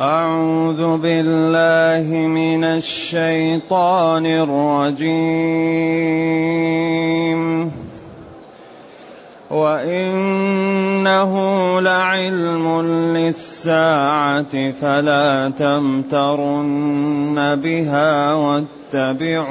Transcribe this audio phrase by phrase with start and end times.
[0.00, 5.20] أعوذ بالله من الشيطان الرجيم.
[9.50, 11.32] وإنه
[11.80, 12.82] لعلم
[13.16, 19.50] للساعة فلا تمترن بها واتبعون.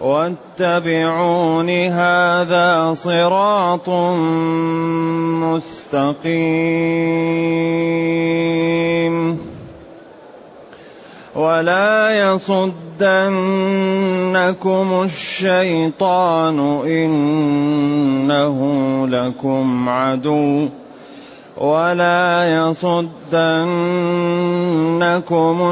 [0.00, 3.88] واتبعون هذا صراط
[5.88, 6.76] مستقيم
[11.36, 13.06] ولا يصدنكم
[15.04, 18.58] الشيطان إنه
[19.08, 20.68] لكم عدو
[21.56, 23.56] ولا يصدنكم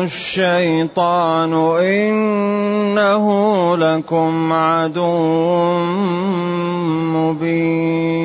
[0.02, 3.26] الشيطان إنه
[3.76, 5.74] لكم عدو
[7.12, 8.24] مبين.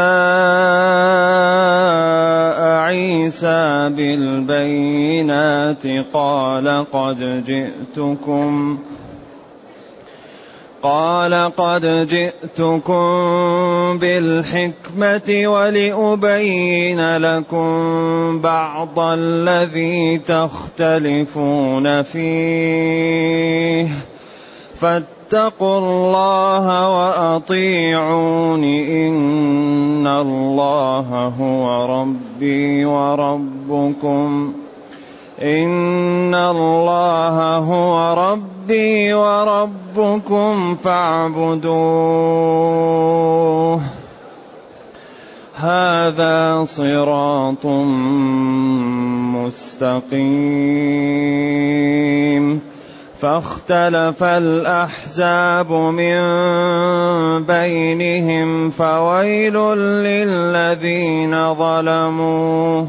[2.87, 8.79] عيسى بالبينات قال قد جئتكم
[10.87, 13.05] قال قد جئتكم
[13.99, 23.89] بالحكمة ولأبين لكم بعض الذي تختلفون فيه.
[24.75, 34.53] فاتقوا الله وأطيعون إن الله هو ربي وربكم.
[35.43, 41.77] إن الله هو ربي وربكم فاعبدوه
[45.57, 47.67] هذا صراط
[49.37, 50.77] مستقيم
[53.21, 56.19] فاختلف الأحزاب من
[57.45, 62.85] بينهم فويل للذين ظلموا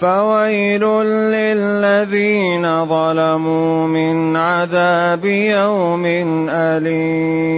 [0.00, 0.84] فويل
[1.32, 6.06] للذين ظلموا من عذاب يوم
[6.50, 7.56] أليم.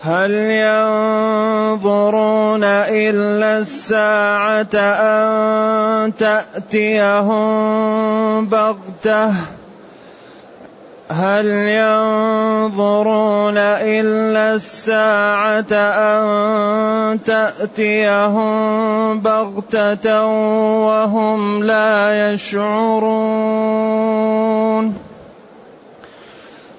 [0.00, 0.30] هل
[1.70, 7.46] ينظرون إلا الساعة أن تأتيهم
[8.46, 9.55] بغتة؟
[11.08, 11.46] هل
[11.78, 18.50] ينظرون إلا الساعة أن تأتيهم
[19.20, 20.26] بغتة
[20.86, 23.76] وهم لا يشعرون؟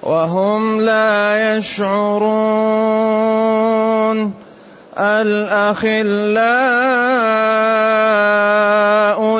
[0.02, 2.88] وهم لا يشعرون.
[4.98, 6.38] الأخلاء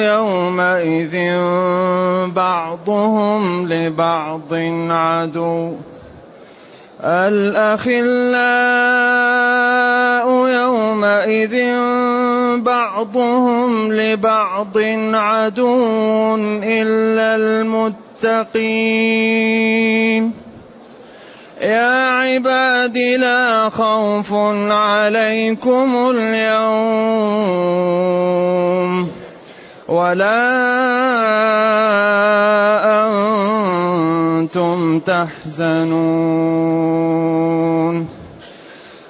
[0.00, 1.14] يومئذ
[2.32, 4.54] بعضهم لبعض
[4.90, 5.76] عدو.
[7.04, 8.08] الأخلاء
[10.48, 11.56] يومئذ
[12.62, 14.78] بعضهم لبعض
[15.14, 17.98] عدو إلا المتقين.
[21.60, 24.32] يا عباد لا خوف
[24.70, 27.18] عليكم اليوم.
[29.88, 30.44] ولا
[34.44, 35.88] أنتم تحزنون.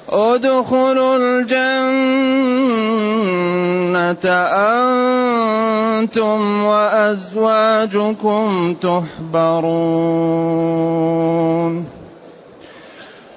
[0.09, 1.70] ادخلوا الجنة
[6.01, 9.61] أنتم وأزواجكم تحبرون.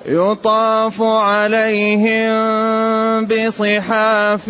[0.05, 2.33] يطاف عليهم
[3.25, 4.47] بصحاف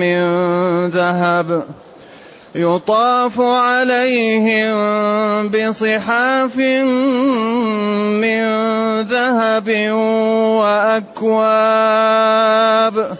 [0.00, 0.18] من
[0.88, 1.64] ذهب.
[2.54, 4.74] يطاف عليهم
[5.48, 6.56] بصحاف
[8.16, 8.44] من
[9.00, 9.92] ذهب
[10.60, 13.16] وأكواب.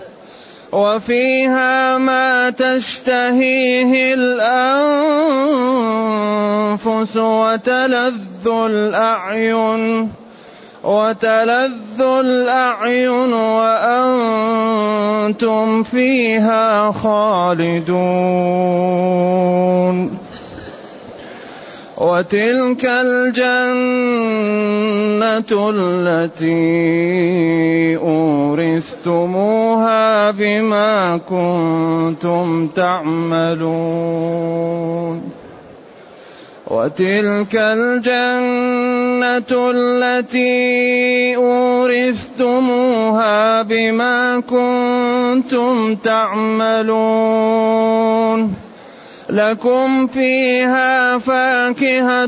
[0.72, 4.76] وفيها ما تشتهيه الأنفس
[7.16, 10.12] وتلذ الأعين
[10.84, 14.62] وتلذ الأعين وأنتم
[15.82, 17.88] فيها خالدون.
[21.98, 23.72] وتلك الجنة
[25.74, 26.46] التي
[27.96, 33.68] أورثتموها بما كنتم تعملون.
[36.66, 42.82] وتلك الجنة التي أورثتموها
[43.62, 47.48] بما كنتم تعملون.
[49.30, 52.26] لكم فيها فاكهة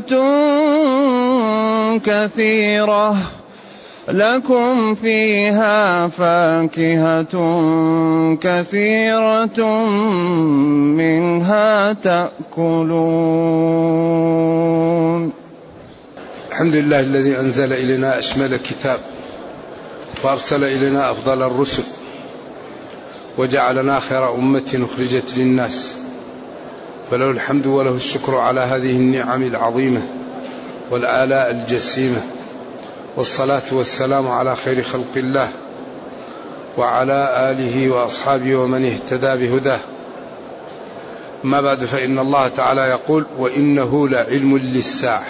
[1.97, 3.17] كثيرة.
[4.07, 7.33] لكم فيها فاكهة
[8.41, 9.85] كثيرة
[10.97, 12.91] منها تأكلون.
[16.51, 18.99] الحمد لله الذي أنزل إلينا أشمل كتاب
[20.23, 21.83] وأرسل إلينا أفضل الرسل
[23.37, 26.00] وجعلنا خير أمة أخرجت للناس.
[27.11, 30.01] فله الحمد وله الشكر على هذه النعم العظيمة
[30.91, 32.21] والآلاء الجسيمة
[33.15, 35.49] والصلاة والسلام على خير خلق الله
[36.77, 39.79] وعلى آله وأصحابه ومن اهتدى بهداه.
[41.43, 45.25] ما بعد فإن الله تعالى يقول وإنه لعلم للساعة.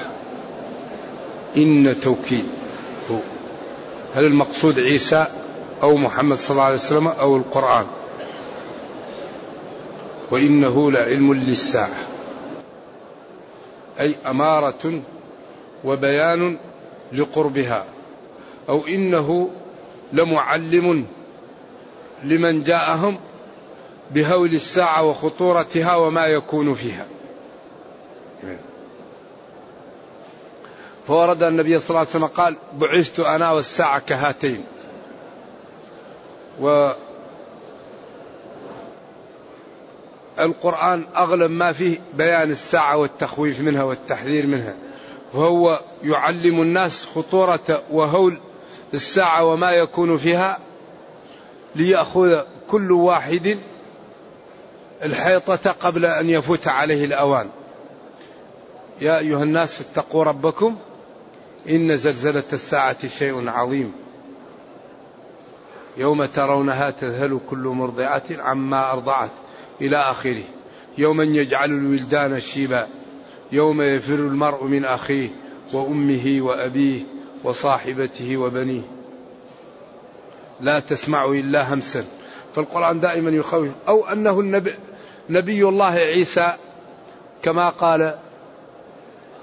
[1.58, 2.46] إن توكيد.
[4.16, 5.26] هل المقصود عيسى
[5.84, 7.86] أو محمد صلى الله عليه وسلم أو القرآن؟
[10.32, 11.98] وإنه لعلم للساعة.
[14.00, 15.02] أي أمارة
[15.84, 16.58] وبيان
[17.14, 17.86] لقربها.
[18.70, 19.50] أو إنه
[20.14, 21.06] لمعلم
[22.24, 23.18] لمن جاءهم
[24.12, 27.06] بهول الساعة وخطورتها وما يكون فيها.
[31.08, 34.64] فورد النبي صلى الله عليه وسلم قال بعثت أنا والساعة كهاتين.
[36.62, 36.92] و
[40.42, 44.76] القرآن أغلب ما فيه بيان الساعة والتخويف منها والتحذير منها.
[45.34, 48.40] وهو يعلم الناس خطورة وهول
[48.94, 50.60] الساعة وما يكون فيها
[51.76, 53.58] ليأخذ كل واحد
[55.04, 57.50] الحيطة قبل أن يفوت عليه الأوان.
[59.02, 60.78] يا أيها الناس اتقوا ربكم
[61.70, 63.94] إن زلزلة الساعة شيء عظيم.
[65.98, 69.32] يوم ترونها تذهل كل مرضعة عما أرضعت.
[69.82, 70.44] إلى آخره.
[70.98, 72.88] يوما يجعل الولدان شيبا.
[73.52, 75.30] يوم يفر المرء من أخيه
[75.74, 77.02] وأمه وأبيه
[77.44, 78.82] وصاحبته وبنيه.
[80.62, 82.06] لا تسمع إلا همسا.
[82.56, 83.70] فالقرآن دائما يخوف.
[83.88, 84.74] أو أنه النبي
[85.30, 86.54] نبي الله عيسى
[87.44, 88.16] كما قال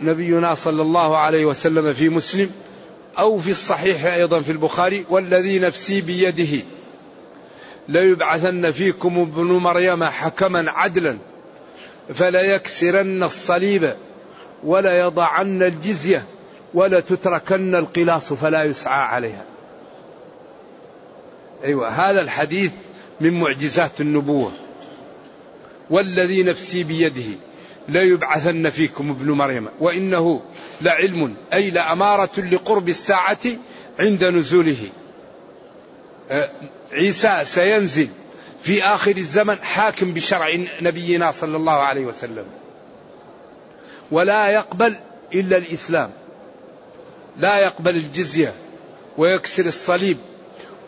[0.01, 2.51] نبينا صلى الله عليه وسلم في مسلم
[3.19, 6.63] أو في الصحيح أيضا في البخاري والذي نفسي بيده.
[7.89, 11.19] ليبعثن فيكم ابن مريم حكما عدلا
[12.15, 13.95] فلا يكسرن الصليب
[14.65, 16.25] ولا يضعن الجزية
[16.75, 19.45] ولا تتركن القلاص فلا يسعى عليها.
[21.65, 22.73] أيوة هذا الحديث
[23.21, 24.53] من معجزات النبوة.
[25.91, 27.37] والذي نفسي بيده
[27.89, 30.43] لا يبعثن فيكم ابن مريم وإنه
[30.81, 33.39] لعلم أي لأمارة لقرب الساعة
[34.01, 34.89] عند نزوله.
[36.93, 38.09] عيسى سينزل
[38.63, 42.45] في آخر الزمن حاكم بشرع نبينا صلى الله عليه وسلم.
[44.11, 44.97] ولا يقبل
[45.35, 46.11] إلا الإسلام.
[47.39, 48.53] لا يقبل الجزية
[49.19, 50.19] ويكسر الصليب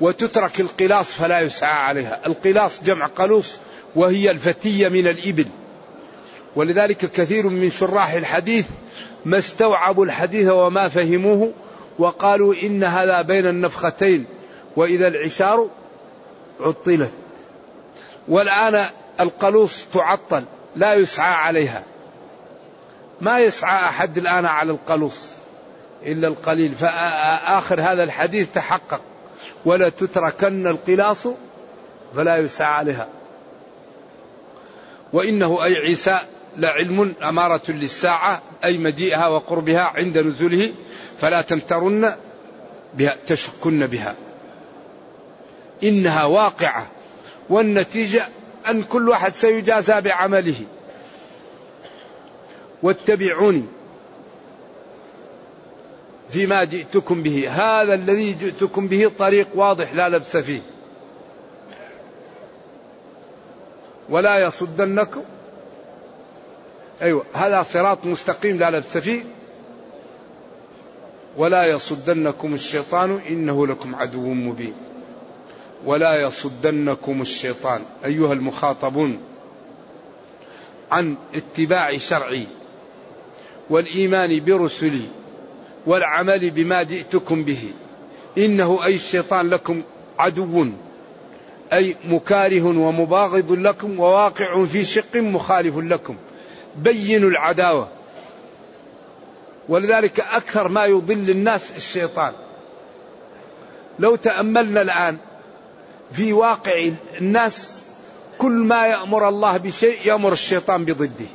[0.00, 2.20] وتترك القلاص فلا يسعى عليها.
[2.26, 3.58] القلاص جمع قلوص
[3.96, 5.46] وهي الفتية من الإبل.
[6.56, 8.66] ولذلك كثير من شراح الحديث
[9.25, 11.52] ما استوعبوا الحديث وما فهموه
[11.98, 14.26] وقالوا إن هذا بين النفختين.
[14.77, 15.69] وإذا العشار
[16.60, 17.12] عطلت
[18.29, 18.86] والآن
[19.20, 20.44] القلوص تعطل
[20.77, 21.82] لا يسعى عليها.
[23.20, 25.31] ما يسعى أحد الآن على القلوص
[26.06, 26.72] إلا القليل.
[26.72, 29.00] فآخر هذا الحديث تحقق.
[29.65, 31.27] ولا تتركن القلاص
[32.15, 33.08] فلا يسعى عليها.
[35.12, 36.19] وإنه أي عيسى
[36.56, 40.72] لعلم أمارة للساعة أي مجيئها وقربها عند نزوله
[41.20, 42.15] فلا تمترن
[42.94, 44.17] بها تشكن بها.
[45.84, 46.87] إنها واقعة
[47.49, 48.29] والنتيجة
[48.70, 50.60] أن كل واحد سيجازى بعمله.
[52.82, 53.65] واتبعوني
[56.31, 57.49] فيما جئتكم به.
[57.51, 60.60] هذا الذي جئتكم به طريق واضح لا لبس فيه.
[64.08, 65.22] ولا يصدنكم.
[67.03, 69.25] أيوة هذا صراط مستقيم لا لبس فيه.
[71.37, 74.75] ولا يصدنكم الشيطان إنه لكم عدو مبين.
[75.84, 77.82] ولا يصدنكم الشيطان.
[78.05, 79.20] أيها المخاطبون
[80.91, 82.46] عن اتباع شرعي
[83.70, 85.08] والإيمان برسلي
[85.87, 87.70] والعمل بما جئتكم به.
[88.39, 89.82] إنه أي الشيطان لكم
[90.19, 90.67] عدو
[91.72, 96.17] أي مكاره ومباغض لكم وواقع في شق مخالف لكم.
[96.77, 97.89] بينوا العداوة.
[99.69, 102.32] ولذلك أكثر ما يضل الناس الشيطان.
[103.99, 105.19] لو تأملنا الآن
[106.12, 106.90] في واقع
[107.20, 107.84] الناس
[108.38, 111.26] كل ما يأمر الله بشيء يأمر الشيطان بضده.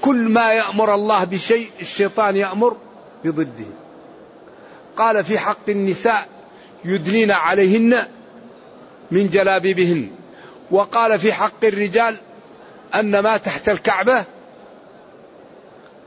[0.00, 2.76] كل ما يأمر الله بشيء الشيطان يأمر
[3.24, 3.70] بضده.
[4.96, 6.28] قال في حق النساء
[6.84, 8.06] يدنين عليهن
[9.10, 10.10] من جلابيبهن.
[10.70, 12.20] وقال في حق الرجال
[12.94, 14.24] أن ما تحت الكعبة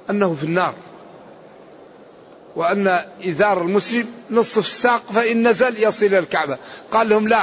[0.10, 0.76] أنه في النار.
[2.58, 2.88] وأن
[3.30, 6.58] إزار المسلم نصف الساق فإن نزل يصل إلى الكعبة.
[6.92, 7.42] قال لهم لا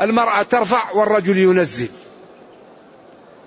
[0.00, 1.88] المرأة ترفع والرجل ينزل.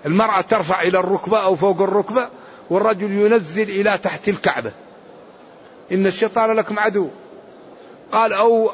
[0.06, 2.28] المرأة ترفع إلى الركبة أو فوق الركبة
[2.70, 4.72] والرجل ينزل إلى تحت الكعبة.
[5.92, 7.08] إن الشيطان لكم عدو.
[8.12, 8.70] قال أو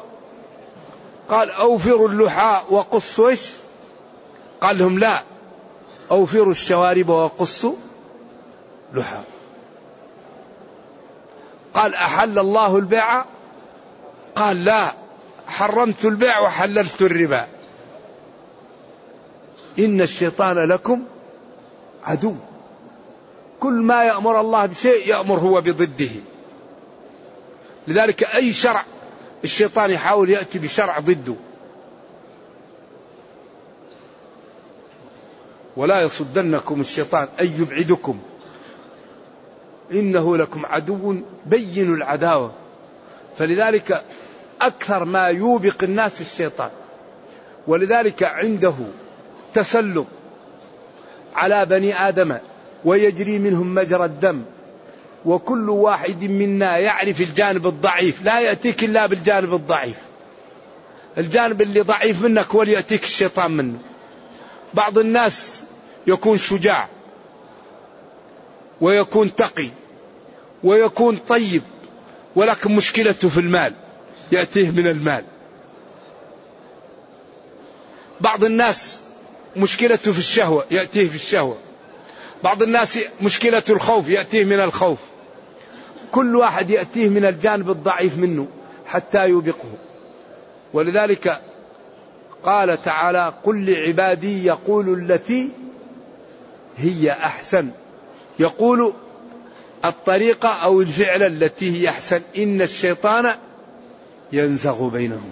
[1.29, 3.51] قال أوفروا اللحاء وقصوا إيش؟
[4.61, 5.23] قال لهم لا
[6.11, 7.75] أوفروا الشوارب وقصوا
[8.93, 9.32] لحاء
[11.73, 13.25] قال أحل الله البيع؟
[14.35, 14.93] قال لا
[15.47, 17.47] حرمت البيع وحللت الربا.
[19.79, 21.03] إن الشيطان لكم
[22.03, 22.35] عدو.
[23.59, 26.09] كل ما يأمر الله بشيء يأمر هو بضده.
[27.87, 28.83] لذلك أي شرع
[29.43, 31.35] الشيطان يحاول يأتي بشرع ضده.
[35.77, 38.19] ولا يصدنكم الشيطان أن يبعدكم.
[39.93, 42.51] إنه لكم عدو بين العداوة.
[43.37, 44.03] فلذلك
[44.61, 46.69] أكثر ما يوبق الناس الشيطان.
[47.67, 48.73] ولذلك عنده
[49.53, 50.07] تسلط
[51.35, 52.37] على بني آدم
[52.85, 54.41] ويجري منهم مجرى الدم.
[55.25, 59.97] وكل واحد منا يعرف الجانب الضعيف لا يأتيك إلا بالجانب الضعيف.
[61.17, 62.61] الجانب اللي ضعيف منك هو
[63.03, 63.79] الشيطان منه.
[64.73, 65.63] بعض الناس
[66.07, 66.87] يكون شجاع
[68.81, 69.69] ويكون تقي.
[70.63, 71.61] ويكون طيب
[72.35, 73.73] ولكن مشكلته في المال
[74.31, 75.23] يأتيه من المال.
[78.21, 79.01] بعض الناس
[79.57, 81.57] مشكلته في الشهوة يأتيه في الشهوة.
[82.43, 84.99] بعض الناس مشكلة الخوف يأتيه من الخوف.
[86.11, 88.47] كل واحد يأتيه من الجانب الضعيف منه
[88.85, 89.71] حتى يوبقه.
[90.73, 91.41] ولذلك
[92.43, 95.49] قال تعالى قل لعبادي يقول التي
[96.77, 97.69] هي أحسن
[98.39, 98.93] يقول
[99.85, 102.21] الطريقة أو الفعل التي هي أحسن.
[102.37, 103.35] إن الشيطان
[104.31, 105.31] ينزغ بينهم.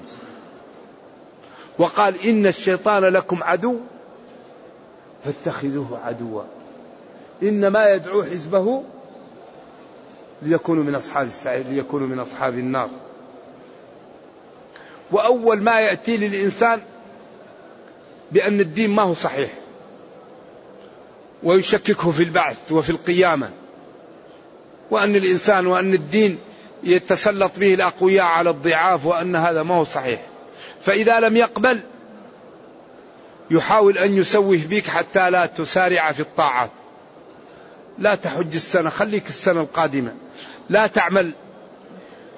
[1.79, 3.79] وقال إن الشيطان لكم عدو
[5.24, 6.43] فاتخذوه عدوا.
[7.43, 8.84] إنما يدعو حزبه
[10.41, 12.89] ليكونوا من أصحاب السعير ليكونوا من أصحاب النار.
[15.12, 16.81] وأول ما يأتي للإنسان
[18.31, 19.51] بأن الدين ما هو صحيح
[21.43, 23.50] ويشككه في البعث وفي القيامة.
[24.91, 26.38] وأن الإنسان وأن الدين
[26.83, 30.21] يتسلط به الأقوياء على الضعاف وأن هذا ما هو صحيح.
[30.86, 31.79] فإذا لم يقبل
[33.51, 36.71] يحاول أن يسوه بك حتى لا تسارع في الطاعات.
[38.00, 40.13] لا تحج السنة خليك السنة القادمة.
[40.69, 41.31] لا تعمل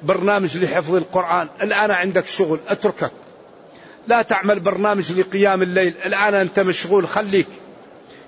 [0.04, 1.48] برنامج لحفظ القرآن.
[1.62, 3.12] الآن عندك شغل أتركك.
[4.08, 5.94] لا تعمل برنامج لقيام الليل.
[6.06, 7.48] الآن أنت مشغول خليك.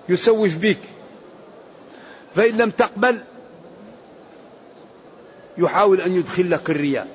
[0.10, 0.78] يسوف بك.
[2.36, 3.20] فإن لم تقبل
[5.58, 7.08] يحاول أن يدخل لك الرياء.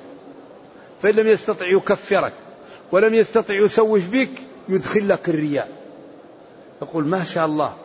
[1.01, 2.33] فإن لم يستطع يكفرك
[2.91, 4.29] ولم يستطع يسوف بك
[4.69, 5.69] يدخل لك الرياء.
[6.81, 7.75] يقول ما شاء الله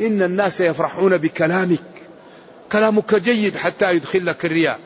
[0.00, 1.82] إن الناس يفرحون بكلامك.
[2.72, 4.80] كلامك جيد حتى يدخل لك الرياء.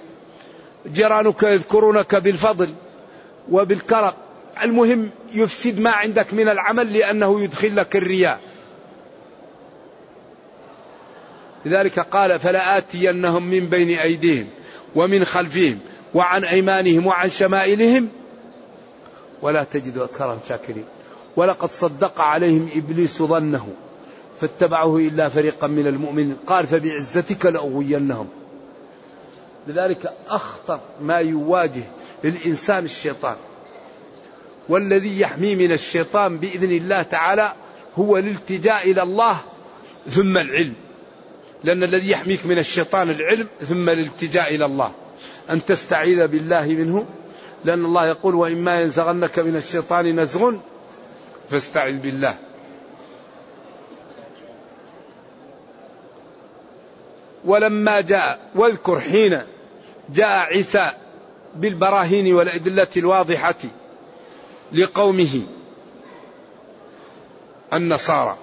[0.87, 2.75] جيرانك يذكرونك بالفضل
[3.51, 4.13] وبالكرم.
[4.63, 8.41] المهم يفسد ما عندك من العمل لأنه يدخل لك الرياء.
[11.65, 14.49] لذلك قال فلآتينهم من بين أيديهم.
[14.95, 15.79] ومن خلفهم
[16.15, 18.09] وعن أيمانهم وعن شمائلهم
[19.43, 20.85] ولا تجد أكثرهم شاكرين.
[21.37, 23.69] ولقد صدق عليهم إبليس ظنه
[24.41, 26.37] فاتبعه إلا فريقا من المؤمنين.
[26.47, 28.29] قال فبعزتك لأغوينهم.
[29.69, 31.85] لذلك أخطر ما يواجه
[32.25, 33.37] للإنسان الشيطان
[34.69, 37.53] والذي يحميه من الشيطان بإذن الله تعالى
[37.99, 39.41] هو الالتجاء إلى الله
[40.11, 40.75] ثم العلم.
[41.65, 44.93] لأن الذي يحميك من الشيطان العلم ثم الالتجاء إلى الله.
[45.51, 47.07] أن تستعيذ بالله منه.
[47.65, 50.53] لأن الله يقول وإما ينزغنك من الشيطان نزغ
[51.51, 52.39] فاستعذ بالله.
[57.45, 59.43] ولما جاء واذكر حين
[60.09, 60.91] جاء عيسى
[61.55, 63.61] بالبراهين والأدلة الواضحة
[64.73, 65.43] لقومه
[67.73, 68.37] النصارى.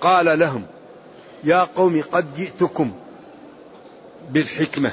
[0.00, 0.66] قال لهم
[1.44, 2.92] يا قوم قد جئتكم
[4.30, 4.92] بالحكمة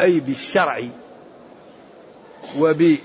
[0.00, 0.82] أي بالشرع
[2.58, 3.00] وبالخير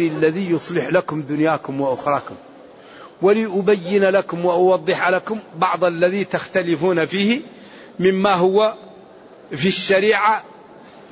[0.00, 2.34] الذي يصلح لكم دنياكم وأخراكم.
[3.22, 7.40] ولأبين لكم وأوضح لكم بعض الذي تختلفون فيه
[8.00, 8.74] مما هو
[9.50, 10.44] في الشريعة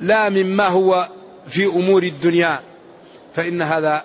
[0.01, 1.09] لا مما هو
[1.47, 2.59] في أمور الدنيا.
[3.35, 4.03] فإن هذا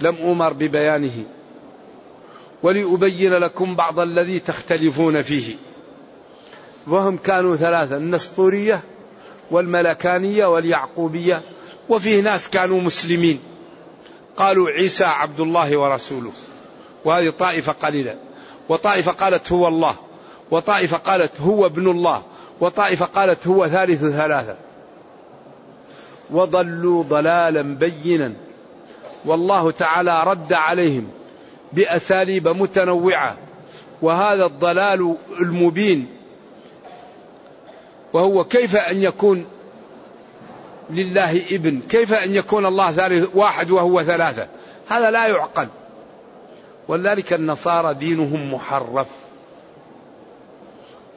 [0.00, 1.24] لم أمر ببيانه.
[2.62, 5.54] ولأبين لكم بعض الذي تختلفون فيه.
[6.86, 8.80] وهم كانوا ثلاثة النسطورية
[9.50, 11.42] والملكانية واليعقوبية
[11.88, 13.40] وفيه ناس كانوا مسلمين.
[14.36, 16.32] قالوا عيسى عبد الله ورسوله.
[17.04, 18.16] وهذه طائفة قليلة.
[18.68, 19.96] وطائفة قالت هو الله.
[20.50, 22.22] وطائفة قالت هو ابن الله.
[22.60, 24.56] وطائفة قالت هو ثالث ثلاثة.
[26.30, 28.32] وضلوا ضلالا بينا.
[29.24, 31.17] والله تعالى رد عليهم.
[31.72, 33.36] بأساليب متنوعة
[34.02, 36.08] وهذا الضلال المبين.
[38.12, 39.46] وهو كيف أن يكون
[40.90, 44.46] لله ابن؟ كيف أن يكون الله ثالث واحد وهو ثلاثة؟
[44.88, 45.68] هذا لا يعقل.
[46.88, 49.06] ولذلك النصارى دينهم محرف.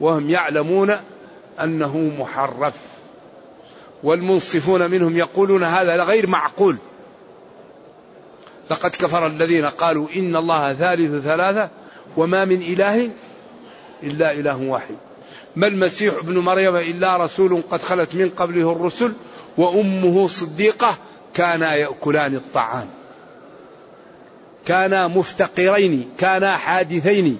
[0.00, 0.96] وهم يعلمون
[1.60, 2.74] أنه محرف.
[4.02, 6.78] والمنصفون منهم يقولون هذا غير معقول.
[8.72, 11.68] لقد كفر الذين قالوا إن الله ثالث ثلاثة
[12.16, 13.10] وما من إله
[14.02, 14.94] إلا إله واحد.
[15.56, 19.12] ما المسيح ابن مريم إلا رسول قد خلت من قبله الرسل
[19.56, 20.94] وأمه صديقة
[21.34, 22.88] كانا يأكلان الطعام.
[24.66, 27.38] كانا مفتقرين كانا حادثين.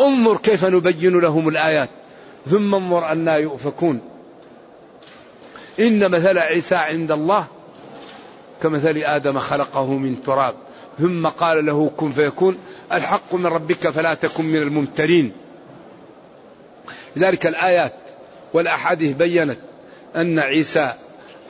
[0.00, 1.88] انظر كيف نبين لهم الآيات.
[2.46, 4.00] ثم انظر أنا يؤفكون.
[5.80, 7.46] إن مثل عيسى عند الله
[8.62, 10.54] كمثل آدم خلقه من تراب.
[11.00, 12.56] ثم قال له كن فيكون
[12.92, 15.32] الحق من ربك فلا تكن من الممترين.
[17.16, 17.94] لذلك الآيات
[18.52, 19.58] والأحاديث بينت
[20.16, 20.92] أن عيسى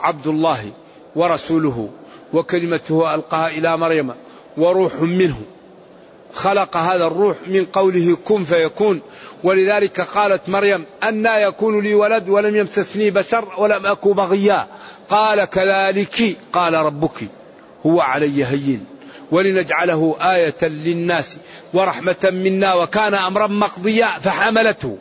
[0.01, 0.71] عبد الله
[1.15, 1.89] ورسوله
[2.33, 4.13] وكلمته ألقاها إلى مريم
[4.57, 5.41] وروح منه.
[6.33, 9.01] خلق هذا الروح من قوله كن فيكون.
[9.43, 14.67] ولذلك قالت مريم أنا يكون لي ولد ولم يمسسني بشر ولم أك بغيا.
[15.09, 17.27] قال كذلك قال ربك
[17.85, 18.90] هو علي هين.
[19.31, 21.37] ولنجعله آية للناس
[21.73, 24.97] ورحمة منا وكان أمرا مقضيا فحملته.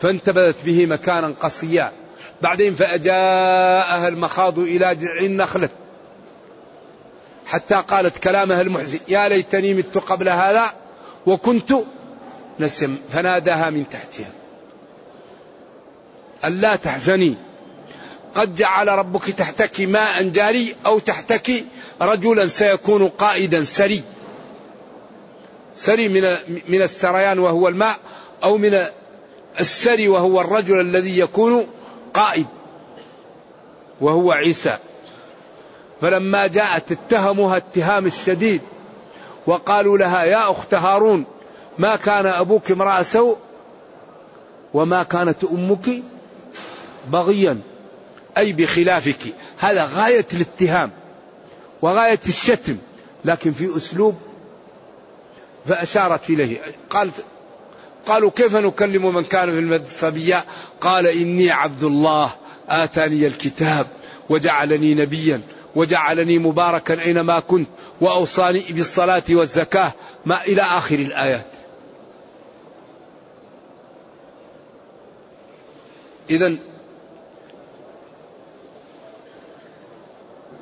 [0.00, 1.92] فانتبذت به مكانا قصيا.
[2.42, 5.68] بعدين فأجاءها المخاض إلى جذع النخلة.
[7.46, 10.64] حتى قالت كلامها المحزن يا ليتني مت قبل هذا
[11.26, 11.74] وكنت
[12.60, 14.30] نسم فناداها من تحتها.
[16.44, 17.34] ألا تحزني.
[18.38, 21.64] قد جعل ربك تحتك ماء جاري أو تحتك
[22.00, 24.02] رجلا سيكون قائدا سري.
[25.74, 26.22] سري من
[26.68, 27.96] من السريان وهو الماء
[28.44, 28.86] أو من
[29.60, 31.66] السري وهو الرجل الذي يكون
[32.14, 32.46] قائد
[34.00, 34.78] وهو عيسى.
[36.00, 38.60] فلما جاءت اتهموها اتهام الشديد
[39.46, 41.24] وقالوا لها يا أخت هارون
[41.78, 43.36] ما كان أبوك امرأ سوء
[44.74, 46.02] وما كانت أمك
[47.10, 47.60] بغيا.
[48.38, 49.34] أي بخلافك.
[49.58, 50.90] هذا غاية الاتهام
[51.82, 52.76] وغاية الشتم.
[53.24, 54.14] لكن في أسلوب
[55.66, 56.60] فأشارت إليه.
[56.90, 57.24] قالت
[58.06, 60.44] قالوا كيف نكلم من كان في المد صبيا
[60.80, 62.34] قال إني عبد الله.
[62.68, 63.86] آتاني الكتاب
[64.28, 65.40] وجعلني نبيا
[65.76, 67.68] وجعلني مباركا أينما كنت
[68.00, 69.92] وأوصاني بالصلاة والزكاة.
[70.26, 71.46] ما إلى آخر الآيات.
[76.30, 76.58] إذا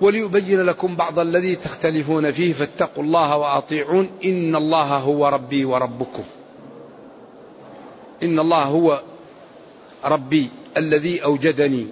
[0.01, 4.09] وليبين لكم بعض الذي تختلفون فيه فاتقوا الله وأطيعون.
[4.25, 6.25] إن الله هو ربي وربكم.
[8.23, 9.01] إن الله هو
[10.05, 11.87] ربي الذي أوجدني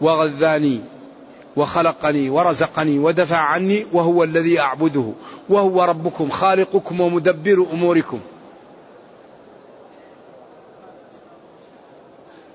[0.00, 0.80] وغذاني
[1.56, 5.12] وخلقني ورزقني ودفع عني وهو الذي أعبده
[5.48, 8.20] وهو ربكم خالقكم ومدبر أموركم.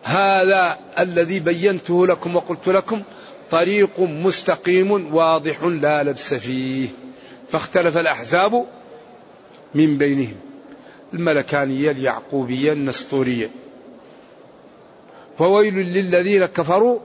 [0.03, 3.01] هذا الذي بينته لكم وقلت لكم.
[3.51, 6.87] طريق مستقيم واضح لا لبس فيه.
[7.49, 8.65] فاختلف الأحزاب
[9.75, 10.35] من بينهم.
[11.13, 13.49] الملكانية اليعقوبية النسطورية.
[15.37, 16.99] فويل للذين كفروا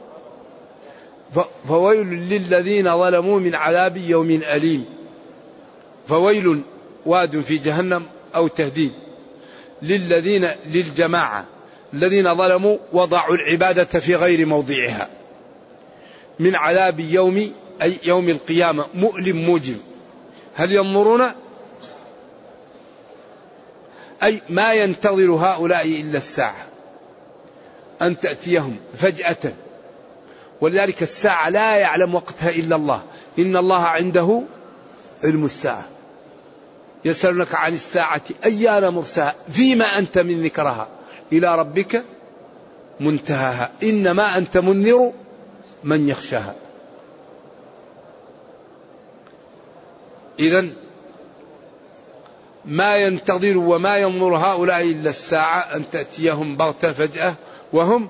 [1.69, 4.85] فويل للذين ظلموا من عذاب يوم أليم.
[6.09, 6.63] فويل
[7.07, 8.03] واد في جهنم
[8.35, 8.93] أو تهديد.
[9.83, 11.47] للذين للجماعة.
[11.95, 15.20] الذين ظلموا وضعوا العبادة في غير موضعها.
[16.41, 19.77] من عذاب يوم أي يوم القيامة مؤلم موجب.
[20.55, 21.31] هل ينظرون؟
[24.23, 26.67] أي ما ينتظر هؤلاء إلا الساعة.
[28.03, 29.53] أن تأتيهم فجأة.
[30.61, 33.03] ولذلك الساعة لا يعلم وقتها إلا الله.
[33.39, 34.43] إن الله عنده
[35.25, 35.89] علم الساعة.
[37.05, 40.89] يسألونك عن الساعة أيان مرساها؟ فيما أنت من ذكرها
[41.33, 42.05] إلى ربك
[43.01, 43.71] منتهاها.
[43.83, 45.13] إنما أنت منذر
[45.85, 46.55] من يخشاها.
[50.39, 50.69] إذا
[52.65, 57.35] ما ينتظر وما ينظر هؤلاء إلا الساعة أن تأتيهم بغتة فجأة
[57.73, 58.09] وهم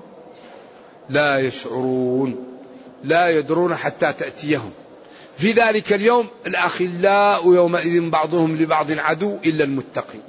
[1.09, 2.59] لا يشعرون
[3.03, 4.71] لا يدرون حتى تأتيهم.
[5.37, 10.21] في ذلك اليوم الأخلاء يومئذ بعضهم لبعض عدو إلا المتقين.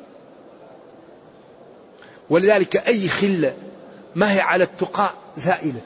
[2.30, 3.54] ولذلك أي خلة
[4.14, 5.80] ما هي على التقاء زائلة.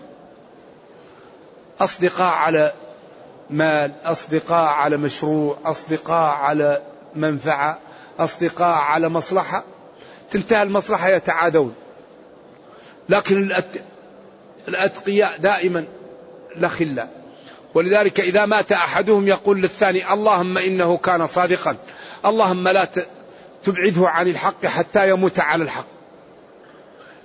[1.81, 2.73] أصدقاء على
[3.51, 6.83] مال أصدقاء على مشروع أصدقاء على
[7.15, 7.79] منفعة
[8.19, 9.65] أصدقاء على مصلحة.
[10.31, 11.75] تنتهي المصلحة يتعادون.
[13.09, 13.53] لكن
[14.69, 15.85] الأتقياء دائما
[16.57, 17.11] لخلاء
[17.75, 21.77] ولذلك إذا مات أحدهم يقول للثاني اللهم إنه كان صادقا.
[22.27, 22.89] اللهم لا
[23.65, 25.87] تبعده عن الحق حتى يموت على الحق.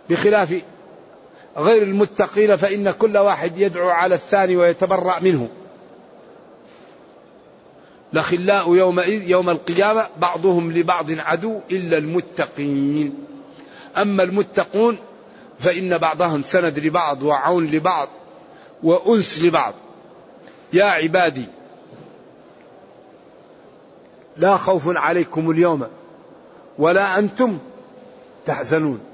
[0.09, 0.61] بخلاف
[1.57, 5.49] غير المتقين فإن كل واحد يدعو على الثاني ويتبرأ منه.
[8.13, 13.25] لخلاء يومئذ يوم القيامة بعضهم لبعض عدو إلا المتقين.
[13.97, 14.97] أما المتقون
[15.59, 18.09] فإن بعضهم سند لبعض وعون لبعض
[18.83, 19.73] وأنس لبعض.
[20.73, 21.45] يا عبادي
[24.37, 25.87] لا خوف عليكم اليوم
[26.77, 27.57] ولا أنتم
[28.45, 29.10] تحزنون.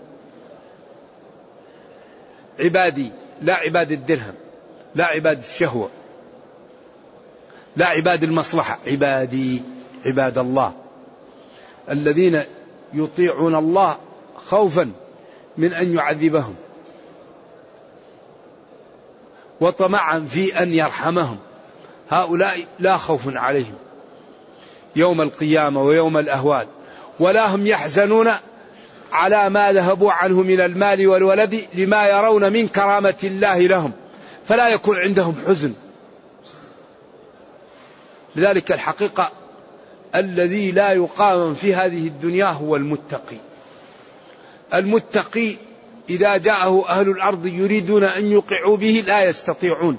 [2.59, 4.33] عبادي لا عباد الدرهم
[4.95, 5.89] لا عباد الشهوة
[7.75, 9.61] لا عباد المصلحة عبادي
[10.05, 10.73] عباد الله.
[11.89, 12.43] الذين
[12.93, 13.97] يطيعون الله
[14.49, 14.91] خوفا
[15.57, 16.55] من أن يعذبهم
[19.61, 21.37] وطمعا في أن يرحمهم.
[22.09, 23.75] هؤلاء لا خوف عليهم
[24.95, 26.67] يوم القيامة ويوم الأهوال
[27.19, 28.31] ولا هم يحزنون
[29.11, 33.91] على ما ذهبوا عنه من المال والولد لما يرون من كرامة الله لهم.
[34.45, 35.73] فلا يكون عندهم حزن.
[38.35, 39.31] لذلك الحقيقة
[40.15, 43.37] الذي لا يقاوم في هذه الدنيا هو المتقي.
[44.73, 45.55] المتقي
[46.09, 49.97] إذا جاءه أهل الأرض يريدون أن يوقعوا به لا يستطيعون.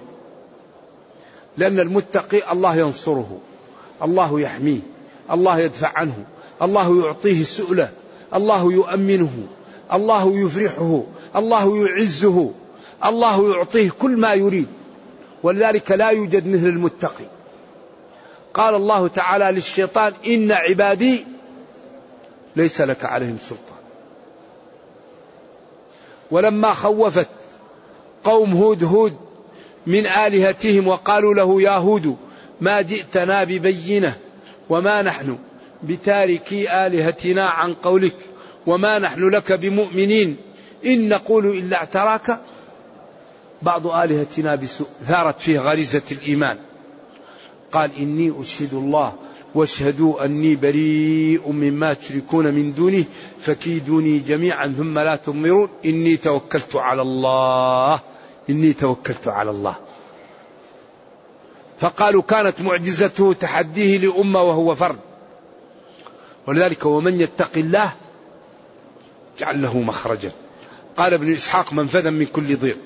[1.58, 3.40] لأن المتقي الله ينصره
[4.02, 4.80] الله يحميه
[5.30, 6.24] الله يدفع عنه
[6.62, 7.90] الله يعطيه سؤله
[8.34, 9.30] الله يؤمنه
[9.92, 11.02] الله يفرحه
[11.36, 12.50] الله يعزه
[13.04, 14.68] الله يعطيه كل ما يريد.
[15.42, 17.24] ولذلك لا يوجد مثل المتقي.
[18.54, 21.26] قال الله تعالى للشيطان إن عبادي
[22.56, 23.78] ليس لك عليهم سلطان.
[26.30, 27.28] ولما خوفت
[28.24, 29.16] قوم هود هود
[29.86, 32.16] من آلهتهم وقالوا له يا هود
[32.60, 34.16] ما جئتنا ببينة
[34.70, 35.38] وما نحن؟
[35.82, 38.16] بتاركي آلهتنا عن قولك
[38.66, 40.36] وما نحن لك بمؤمنين.
[40.86, 42.40] إن نقول إلا اعتراك
[43.62, 46.56] بعض آلهتنا بسوء ثارت فيه غريزة الإيمان.
[47.72, 49.12] قال إني أشهد الله
[49.54, 53.04] واشهدوا أني بريء مما تشركون من دونه
[53.40, 55.68] فكيدوني جميعا ثم لا تنظرون.
[55.84, 58.00] إني توكلت على الله
[58.50, 59.76] إني توكلت على الله.
[61.78, 64.98] فقالوا كانت معجزته تحديه لأمة وهو فرد.
[66.48, 67.90] ولذلك ومن يتق الله
[69.38, 70.32] جعل له مخرجا.
[70.96, 72.78] قال ابن إسحاق منفذا من كل ضيق.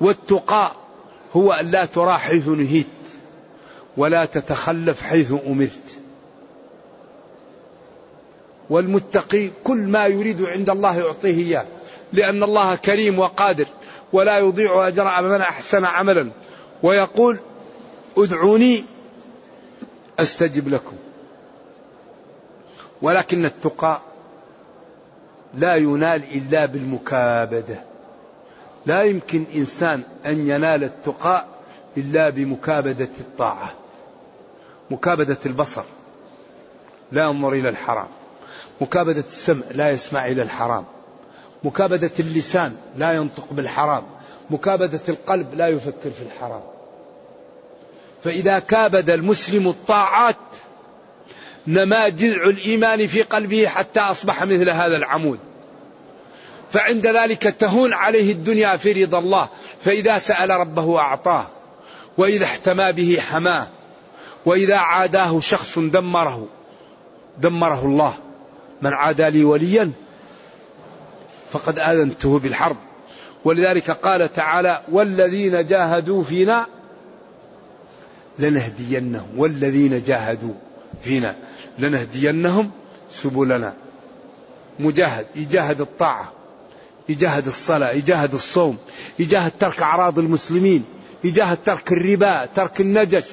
[0.00, 0.76] والتقاء
[1.36, 2.86] هو أن لا ترى حيث نهيت
[3.96, 5.98] ولا تتخلف حيث أمرت.
[8.70, 11.66] والمتقي كل ما يريد عند الله يعطيه إياه
[12.12, 13.66] لأن الله كريم وقادر
[14.12, 16.30] ولا يضيع أجر من أحسن عملا.
[16.82, 17.38] ويقول
[18.16, 18.84] ادعوني
[20.18, 20.96] أستجب لكم.
[23.02, 24.00] ولكن التقى
[25.54, 27.80] لا ينال إلا بالمكابدة.
[28.86, 31.44] لا يمكن إنسان أن ينال التقى
[31.96, 33.76] إلا بمكابدة الطاعات
[34.90, 35.84] مكابدة البصر
[37.12, 38.08] لا ينظر إلى الحرام
[38.80, 40.84] مكابدة السمع لا يسمع إلى الحرام
[41.64, 44.04] مكابدة اللسان لا ينطق بالحرام
[44.50, 46.62] مكابدة القلب لا يفكر في الحرام.
[48.22, 50.36] فإذا كابد المسلم الطاعات
[51.68, 55.38] نما جذع الإيمان في قلبه حتى أصبح مثل هذا العمود.
[56.72, 59.48] فعند ذلك تهون عليه الدنيا في رضا الله
[59.84, 61.46] فإذا سأل ربه أعطاه
[62.18, 63.66] وإذا احتمى به حماه
[64.46, 66.46] وإذا عاداه شخص دمره
[67.38, 68.14] دمره الله.
[68.82, 69.92] من عادى لي وليا
[71.50, 72.76] فقد آذنته بالحرب.
[73.44, 76.66] ولذلك قال تعالى والذين جاهدوا فينا
[78.38, 80.54] لنهدينهم والذين جاهدوا
[81.04, 81.34] فينا.
[81.78, 82.70] لنهدينهم
[83.12, 83.74] سبلنا.
[84.78, 86.32] مجاهد يجاهد الطاعة
[87.08, 88.76] يجاهد الصلاة يجاهد الصوم
[89.18, 90.84] يجاهد ترك أعراض المسلمين
[91.24, 93.24] يجاهد ترك الربا ترك النجش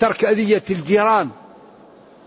[0.00, 1.28] ترك أذية الجيران.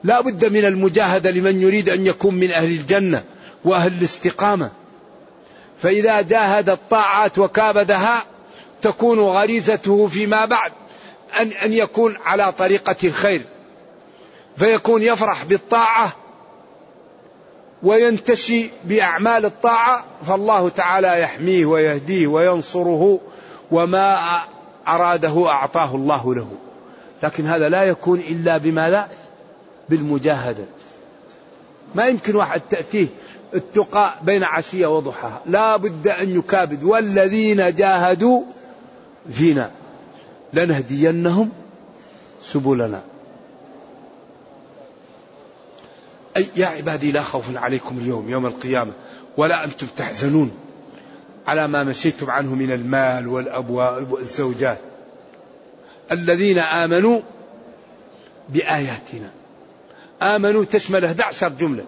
[0.03, 3.23] لا بد من المجاهدة لمن يريد أن يكون من أهل الجنة
[3.65, 4.71] وأهل الاستقامة.
[5.82, 8.23] فإذا جاهد الطاعات وكابدها
[8.82, 10.71] تكون غريزته فيما بعد
[11.39, 13.41] أن أن يكون على طريقة الخير.
[14.58, 16.12] فيكون يفرح بالطاعة
[17.84, 23.20] وينتشي بأعمال الطاعة فالله تعالى يحميه ويهديه وينصره
[23.72, 24.39] وما
[24.88, 26.48] أراده أعطاه الله له.
[27.24, 29.10] لكن هذا لا يكون إلا بماذا
[29.89, 30.65] بالمجاهدة.
[31.96, 33.08] ما يمكن واحد تأتيه
[33.54, 35.41] التقى بين عشية وضحاها.
[35.46, 36.84] لا بد أن يكابد.
[36.84, 38.41] والذين جاهدوا
[39.32, 39.72] فينا
[40.54, 41.50] لنهدينهم
[42.43, 43.02] سبلنا.
[46.38, 48.91] أي يا عبادي لا خوف عليكم اليوم يوم القيامة
[49.38, 50.52] ولا أنتم تحزنون
[51.47, 54.78] على ما مشيتم عنه من المال والأبواب والزوجات.
[56.12, 57.21] الذين آمنوا
[58.50, 59.30] بآياتنا.
[60.21, 61.84] آمنوا تشمل 11 جملة.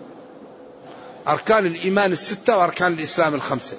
[1.27, 3.77] أركان الإيمان الستة وأركان الإسلام الخمسة.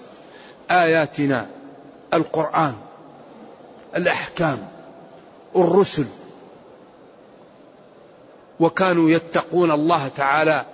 [0.71, 1.47] آياتنا
[2.15, 2.75] القرآن
[3.97, 4.69] الأحكام
[5.57, 6.07] الرسل
[8.61, 10.67] وكانوا يتقون الله تعالى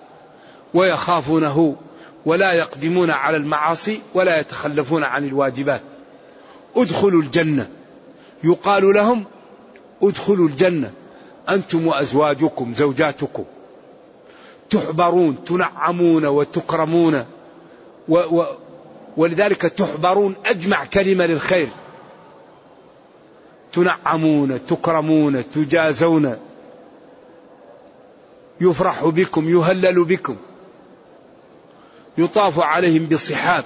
[0.74, 1.76] ويخافونه
[2.26, 5.80] ولا يقدمون على المعاصي ولا يتخلفون عن الواجبات.
[6.76, 7.68] ادخلوا الجنة.
[8.44, 9.24] يقال لهم
[10.02, 10.90] ادخلوا الجنة.
[11.48, 13.44] أنتم وأزواجكم زوجاتكم.
[14.70, 17.24] تحبرون تنعمون وتكرمون.
[18.08, 18.46] و و
[19.16, 21.68] ولذلك تحبرون أجمع كلمة للخير.
[23.72, 26.36] تنعمون تكرمون تجازون.
[28.60, 30.36] يفرح بكم يهلل بكم.
[32.18, 33.64] يطاف عليهم بصحاف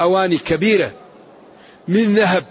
[0.00, 0.92] أواني كبيرة.
[1.88, 2.44] من ذهب.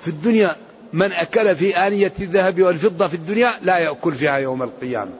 [0.00, 0.56] في الدنيا
[0.92, 5.12] من أكل في آنية الذهب والفضة في الدنيا لا يأكل فيها يوم القيامة.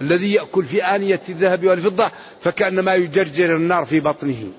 [0.00, 4.52] الذي يأكل في آنية الذهب والفضة فكأنما يجرجر النار في بطنه.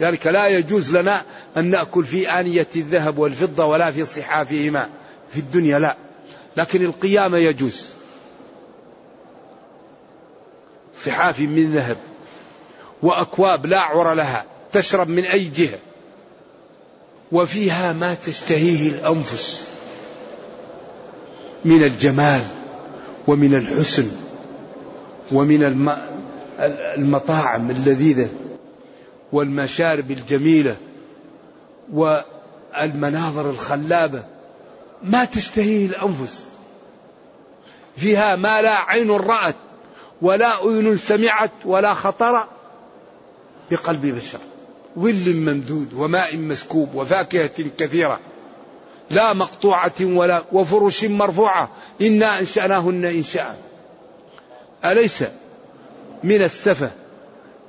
[0.00, 1.22] ذلك لا يجوز لنا
[1.56, 4.88] أن نأكل في آنية الذهب والفضة ولا في صحافهما.
[5.30, 5.96] في الدنيا لا.
[6.56, 7.97] لكن القيامة يجوز.
[11.04, 11.96] صحاف من ذهب
[13.02, 15.78] وأكواب لا عر لها تشرب من أي جهة.
[17.32, 19.64] وفيها ما تشتهيه الأنفس
[21.64, 22.42] من الجمال
[23.26, 24.10] ومن الحسن
[25.32, 25.62] ومن
[26.96, 28.28] المطاعم اللذيذة
[29.32, 30.76] والمشارب الجميلة
[31.92, 34.22] والمناظر الخلابة.
[35.02, 36.44] ما تشتهيه الأنفس.
[37.96, 39.56] فيها ما لا عين رأت.
[40.22, 42.44] ولا أذن سمعت ولا خطر
[43.70, 44.38] بقلب بشر.
[44.98, 48.20] ظل ممدود وماء مسكوب وفاكهة كثيرة.
[49.10, 51.70] لا مقطوعة ولا وفرش مرفوعة.
[52.00, 53.58] إنا أنشأناهن إنشاء.
[54.84, 55.24] أليس
[56.24, 56.90] من السفة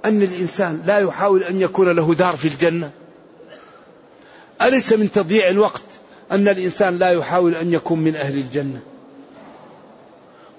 [0.05, 2.91] أن الإنسان لا يحاول أن يكون له دار في الجنة؟
[4.61, 5.81] أليس من تضييع الوقت
[6.31, 8.79] أن الإنسان لا يحاول أن يكون من أهل الجنة؟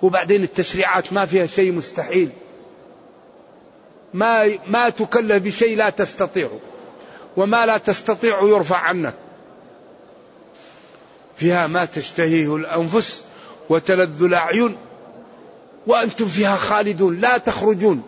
[0.03, 2.31] وبعدين التشريعات ما فيها شيء مستحيل.
[4.15, 6.59] ما ما تكلف بشيء لا تستطيعه.
[7.37, 9.15] وما لا تستطيع يرفع عنك.
[11.37, 13.25] فيها ما تشتهيه الأنفس
[13.69, 14.77] وتلذ الأعين.
[15.87, 18.03] وأنتم فيها خالدون لا تخرجون.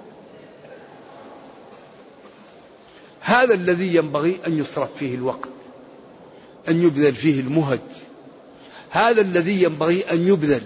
[3.20, 5.48] هذا الذي ينبغي أن يصرف فيه الوقت
[6.68, 7.80] أن يبذل فيه المهج.
[8.90, 10.62] هذا الذي ينبغي أن يبذل.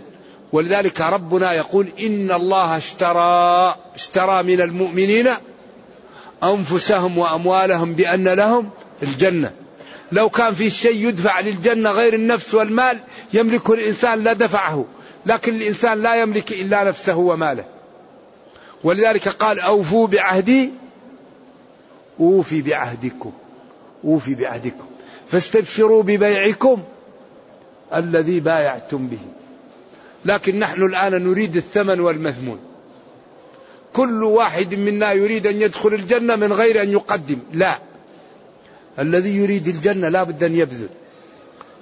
[0.57, 5.29] ولذلك ربنا يقول إن الله اشترى اشترى من المؤمنين
[6.45, 8.71] أنفسهم وأموالهم بأن لهم
[9.03, 9.51] الجنة.
[10.13, 12.99] لو كان في شيء يدفع للجنة غير النفس والمال
[13.33, 14.85] يملكه الإنسان لدفعه
[15.27, 17.65] لكن الإنسان لا يملك إلا نفسه وماله.
[18.85, 20.71] ولذلك قال أوفوا بعهدي
[22.21, 23.33] أوفي بعهدكم
[24.05, 24.87] أوفي بعهدكم.
[25.29, 26.83] فاستبشروا ببيعكم
[27.95, 29.21] الذي بايعتم به.
[30.27, 32.59] لكن نحن الآن نريد الثمن والمثمون
[33.93, 37.39] كل واحد منا يريد أن يدخل الجنة من غير أن يقدم.
[37.53, 37.79] لا.
[38.99, 40.89] الذي يريد الجنة لا بد أن يبذل.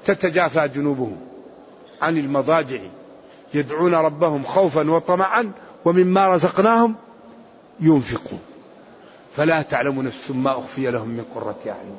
[0.05, 1.17] تتجافى جنوبهم
[2.03, 2.79] عن المضاجع.
[3.55, 5.53] يدعون ربهم خوفا وطمعا
[5.85, 6.95] ومما رزقناهم
[7.81, 8.41] ينفقون.
[9.37, 11.97] فلا تعلم نفس ما أخفي لهم من قرة أعين.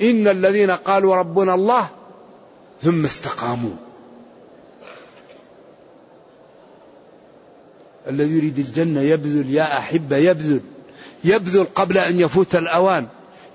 [0.00, 1.88] إن الذين قالوا ربنا الله
[2.82, 3.89] ثم استقاموا.
[8.08, 10.60] الذي يريد الجنة يبذل يا أحبة يبذل.
[11.24, 13.06] يبذل قبل أن يفوت الأوان.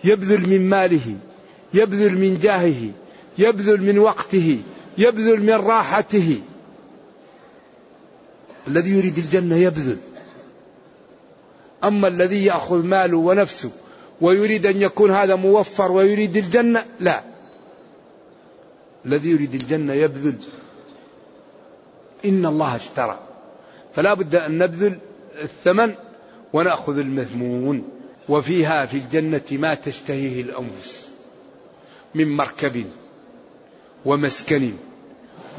[0.04, 1.18] يبذل من ماله.
[1.74, 2.92] يبذل من جاهه.
[3.38, 4.62] يبذل من وقته.
[4.98, 6.42] يبذل من راحته.
[8.68, 9.98] الذي يريد الجنة يبذل.
[11.84, 13.72] أما الذي يأخذ ماله ونفسه
[14.22, 17.24] ويريد أن يكون هذا موفر ويريد الجنة لا.
[19.06, 20.36] الذي يريد الجنة يبذل.
[22.26, 23.20] إن الله اشترى.
[23.96, 24.98] فلا بد أن نبذل
[25.42, 25.96] الثمن
[26.54, 27.90] ونأخذ المذمون
[28.30, 31.10] وفيها في الجنة ما تشتهيه الأنفس
[32.16, 32.86] من مركب
[34.06, 34.72] ومسكن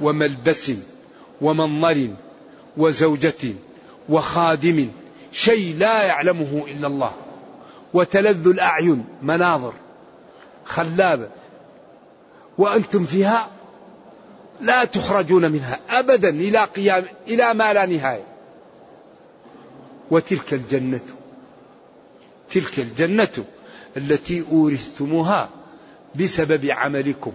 [0.03, 0.73] وملبس
[1.41, 2.09] ومنظر
[2.77, 3.55] وزوجة
[4.09, 4.89] وخادم
[5.33, 7.13] شيء لا يعلمه إلا الله.
[7.95, 9.73] وتلذ الأعين مناظر
[10.65, 11.29] خلابة.
[12.59, 13.49] وأنتم فيها
[14.61, 18.25] لا تخرجون منها أبدا إلى قيام إلى ما لا نهاية.
[20.11, 21.01] وتلك الجنة
[22.51, 23.45] تلك الجنة
[23.97, 25.49] التي أورثتموها
[26.15, 27.33] بسبب عملكم.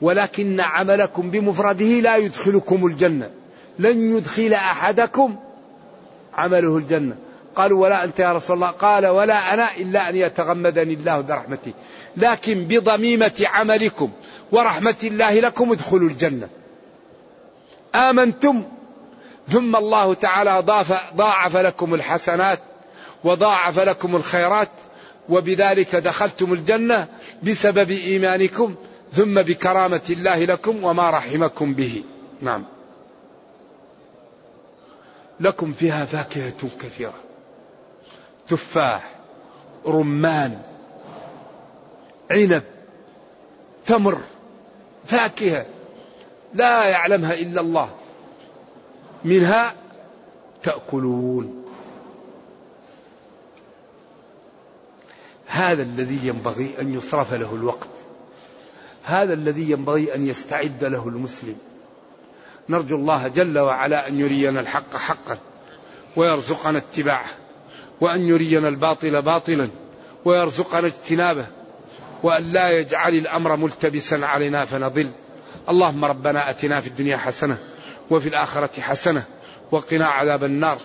[0.00, 3.30] ولكن عملكم بمفرده لا يدخلكم الجنة.
[3.78, 5.36] لن يدخل أحدكم
[6.34, 7.16] عمله الجنة.
[7.54, 8.70] قالوا ولا أنت يا رسول الله.
[8.70, 11.72] قال ولا أنا إلا أن يتغمدني الله برحمته.
[12.16, 14.10] لكن بضميمة عملكم
[14.52, 16.48] ورحمة الله لكم ادخلوا الجنة.
[17.94, 18.62] آمنتم.
[19.48, 22.60] ثم الله تعالى ضاف ضاعف لكم الحسنات
[23.24, 24.68] وضاعف لكم الخيرات
[25.28, 27.08] وبذلك دخلتم الجنة
[27.42, 28.74] بسبب إيمانكم.
[29.12, 32.04] ثم بكرامة الله لكم وما رحمكم به.
[32.42, 32.64] نعم.
[35.40, 37.14] لكم فيها فاكهة كثيرة.
[38.48, 39.10] تفاح
[39.86, 40.58] رمان
[42.30, 42.62] عنب
[43.86, 44.18] تمر
[45.06, 45.66] فاكهة
[46.54, 47.90] لا يعلمها إلا الله.
[49.24, 49.74] منها
[50.62, 51.64] تأكلون.
[55.46, 57.88] هذا الذي ينبغي أن يصرف له الوقت.
[59.04, 61.58] هذا الذي ينبغي أن يستعد له المسلم.
[62.68, 65.38] نرجو الله جل وعلا أن يرينا الحق حقا
[66.16, 67.28] ويرزقنا اتباعه
[68.00, 69.68] وأن يرينا الباطل باطلا
[70.24, 71.46] ويرزقنا اجتنابه.
[72.22, 75.10] وأن لا يجعل الأمر ملتبسا علينا فنضل.
[75.68, 77.58] اللهم ربنا أتنا في الدنيا حسنة
[78.10, 79.22] وفي الآخرة حسنة
[79.72, 80.78] وقنا عذاب النار.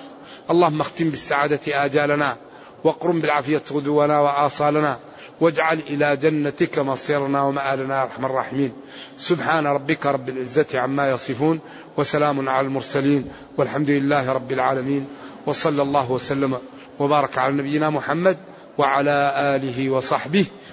[0.50, 2.38] اللهم اختم بالسعادة آجالنا
[2.84, 5.00] واقرم بالعافية غدونا وآصالنا
[5.41, 8.72] واجعل إلى جنتك مصيرنا ومآلنا يا أرحم الراحمين.
[9.17, 11.60] سبحان ربك رب العزة عما يصفون
[11.98, 15.08] وسلام على المرسلين والحمد لله رب العالمين.
[15.46, 16.58] وصلى الله وسلم
[17.00, 18.38] وبارك على نبينا محمد
[18.78, 20.46] وعلى آله وصحبه